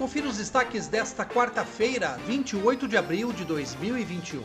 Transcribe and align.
Confira 0.00 0.28
os 0.28 0.38
destaques 0.38 0.86
desta 0.86 1.26
quarta-feira, 1.26 2.18
28 2.26 2.88
de 2.88 2.96
abril 2.96 3.34
de 3.34 3.44
2021. 3.44 4.42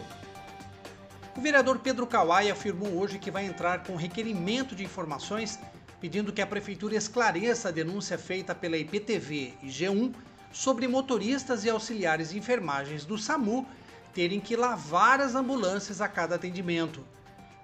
O 1.34 1.40
vereador 1.40 1.80
Pedro 1.80 2.06
Kawai 2.06 2.52
afirmou 2.52 3.00
hoje 3.00 3.18
que 3.18 3.32
vai 3.32 3.46
entrar 3.46 3.82
com 3.86 3.96
requerimento 3.96 4.76
de 4.76 4.84
informações 4.84 5.58
pedindo 6.02 6.34
que 6.34 6.42
a 6.42 6.46
prefeitura 6.46 6.98
esclareça 6.98 7.70
a 7.70 7.72
denúncia 7.72 8.18
feita 8.18 8.54
pela 8.54 8.76
IPTV 8.76 9.54
e 9.64 9.68
G1 9.68 10.14
sobre 10.52 10.90
motoristas 10.90 11.64
e 11.64 11.70
auxiliares 11.70 12.32
de 12.32 12.38
enfermagens 12.38 13.06
do 13.06 13.18
SAMU 13.18 13.66
terem 14.14 14.42
que 14.42 14.58
lavar 14.58 15.22
as 15.22 15.36
ambulâncias 15.36 16.02
a 16.02 16.10
cada 16.10 16.36
atendimento. 16.36 17.02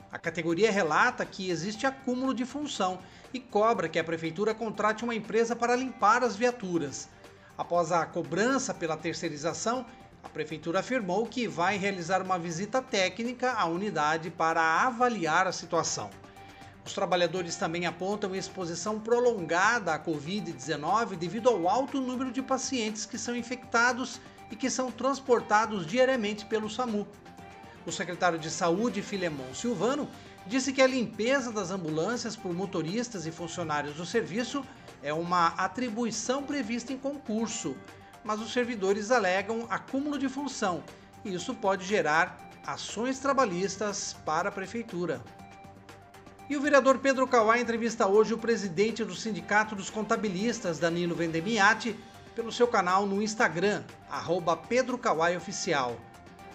A 0.10 0.18
categoria 0.18 0.72
relata 0.72 1.26
que 1.26 1.50
existe 1.50 1.86
acúmulo 1.86 2.34
de 2.34 2.46
função 2.46 3.00
e 3.34 3.40
cobra 3.42 3.90
que 3.90 4.00
a 4.00 4.04
prefeitura 4.04 4.56
contrate 4.56 5.04
uma 5.04 5.14
empresa 5.14 5.58
para 5.58 5.76
limpar 5.76 6.24
as 6.24 6.38
viaturas. 6.38 7.10
Após 7.62 7.92
a 7.92 8.04
cobrança 8.08 8.74
pela 8.74 8.98
terceirização, 8.98 9.86
a 10.24 10.30
prefeitura 10.30 10.80
afirmou 10.80 11.28
que 11.28 11.48
vai 11.48 11.78
realizar 11.78 12.20
uma 12.20 12.40
visita 12.40 12.82
técnica 12.82 13.52
à 13.52 13.66
unidade 13.66 14.32
para 14.32 14.64
avaliar 14.84 15.46
a 15.46 15.52
situação. 15.52 16.10
Os 16.84 16.94
trabalhadores 16.94 17.56
também 17.56 17.86
apontam 17.86 18.34
exposição 18.34 19.00
prolongada 19.00 19.94
à 19.94 20.00
Covid-19 20.00 21.16
devido 21.16 21.50
ao 21.50 21.70
alto 21.70 22.02
número 22.02 22.32
de 22.32 22.42
pacientes 22.42 23.06
que 23.06 23.16
são 23.16 23.36
infectados 23.36 24.20
e 24.50 24.56
que 24.56 24.68
são 24.68 24.92
transportados 24.92 25.86
diariamente 25.86 26.48
pelo 26.48 26.68
SAMU. 26.68 27.08
O 27.86 27.92
secretário 27.92 28.40
de 28.40 28.50
Saúde, 28.50 29.04
Filemon 29.04 29.54
Silvano, 29.54 30.10
disse 30.48 30.74
que 30.74 30.82
a 30.82 30.88
limpeza 30.88 31.52
das 31.52 31.70
ambulâncias 31.70 32.36
por 32.36 32.56
motoristas 32.56 33.28
e 33.28 33.32
funcionários 33.32 33.94
do 33.94 34.06
serviço 34.06 34.66
é 35.04 35.14
uma 35.14 35.48
atribuição 35.58 36.44
prevista 36.44 36.94
em 36.94 36.98
concurso, 36.98 37.76
mas 38.24 38.40
os 38.40 38.54
servidores 38.54 39.12
alegam 39.12 39.66
acúmulo 39.70 40.18
de 40.18 40.30
função 40.30 40.84
e 41.24 41.34
isso 41.34 41.54
pode 41.54 41.86
gerar 41.86 42.50
ações 42.66 43.20
trabalhistas 43.20 44.16
para 44.26 44.50
a 44.50 44.52
prefeitura. 44.52 45.22
E 46.50 46.58
o 46.58 46.62
vereador 46.62 46.98
Pedro 47.00 47.28
Kawai 47.28 47.62
entrevista 47.62 48.08
hoje 48.08 48.34
o 48.34 48.38
presidente 48.38 49.06
do 49.06 49.16
Sindicato 49.16 49.76
dos 49.76 49.90
Contabilistas, 49.90 50.80
Danilo 50.80 51.16
Vendemiati, 51.16 51.98
pelo 52.36 52.52
seu 52.52 52.68
canal 52.68 53.06
no 53.06 53.22
Instagram, 53.22 53.84
arroba 54.10 54.58
Pedro 54.58 54.98
Kawai 54.98 55.36
Oficial. 55.38 55.98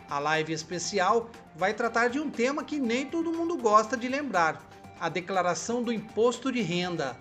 A 0.08 0.18
live 0.18 0.52
especial 0.52 1.30
vai 1.54 1.74
tratar 1.74 2.08
de 2.08 2.20
um 2.20 2.30
tema 2.30 2.62
que 2.62 2.78
nem 2.78 3.06
todo 3.06 3.32
mundo 3.32 3.56
gosta 3.56 3.96
de 3.96 4.08
lembrar: 4.08 4.62
a 5.00 5.08
declaração 5.08 5.82
do 5.82 5.92
imposto 5.92 6.52
de 6.52 6.60
renda. 6.60 7.16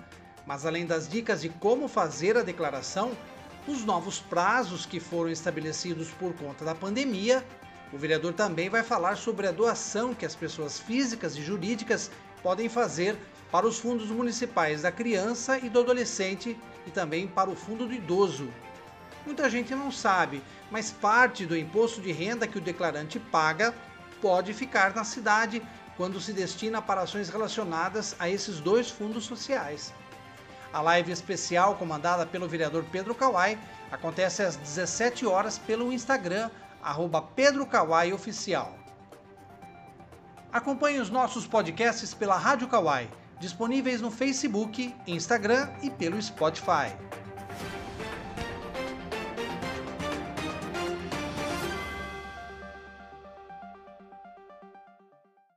Mas 0.45 0.65
além 0.65 0.85
das 0.85 1.07
dicas 1.07 1.41
de 1.41 1.49
como 1.49 1.87
fazer 1.87 2.37
a 2.37 2.43
declaração, 2.43 3.11
os 3.67 3.83
novos 3.83 4.19
prazos 4.19 4.85
que 4.85 4.99
foram 4.99 5.29
estabelecidos 5.29 6.09
por 6.11 6.33
conta 6.35 6.63
da 6.63 6.75
pandemia, 6.75 7.43
o 7.91 7.97
vereador 7.97 8.33
também 8.33 8.69
vai 8.69 8.83
falar 8.83 9.15
sobre 9.15 9.47
a 9.47 9.51
doação 9.51 10.13
que 10.13 10.25
as 10.25 10.35
pessoas 10.35 10.79
físicas 10.79 11.35
e 11.35 11.41
jurídicas 11.41 12.11
podem 12.43 12.69
fazer 12.69 13.17
para 13.51 13.65
os 13.65 13.79
fundos 13.79 14.09
municipais 14.09 14.83
da 14.83 14.91
criança 14.91 15.57
e 15.57 15.69
do 15.69 15.79
adolescente 15.79 16.57
e 16.85 16.91
também 16.91 17.27
para 17.27 17.49
o 17.49 17.55
fundo 17.55 17.87
do 17.87 17.93
idoso. 17.93 18.49
Muita 19.25 19.49
gente 19.49 19.73
não 19.73 19.91
sabe, 19.91 20.43
mas 20.69 20.91
parte 20.91 21.45
do 21.45 21.57
imposto 21.57 21.99
de 22.01 22.11
renda 22.11 22.47
que 22.47 22.59
o 22.59 22.61
declarante 22.61 23.19
paga 23.19 23.73
pode 24.21 24.53
ficar 24.53 24.93
na 24.93 25.03
cidade 25.03 25.61
quando 25.97 26.21
se 26.21 26.33
destina 26.33 26.81
para 26.81 27.01
ações 27.01 27.29
relacionadas 27.29 28.15
a 28.19 28.29
esses 28.29 28.59
dois 28.59 28.89
fundos 28.91 29.25
sociais. 29.25 29.93
A 30.75 30.81
live 30.81 31.09
especial 31.09 31.75
comandada 31.75 32.25
pelo 32.25 32.49
vereador 32.49 32.83
Pedro 32.91 33.15
Kawai 33.15 33.57
acontece 33.89 34.43
às 34.43 34.57
17 34.57 35.25
horas 35.25 35.57
pelo 35.57 35.89
Instagram, 35.89 36.51
arroba 36.83 37.21
Pedro 37.21 37.65
Kawai 37.65 38.11
Oficial. 38.11 38.77
Acompanhe 40.51 40.99
os 40.99 41.09
nossos 41.09 41.47
podcasts 41.47 42.13
pela 42.13 42.35
Rádio 42.35 42.67
Kawai, 42.67 43.09
disponíveis 43.39 44.01
no 44.01 44.11
Facebook, 44.11 44.93
Instagram 45.07 45.69
e 45.81 45.89
pelo 45.89 46.21
Spotify. 46.21 46.93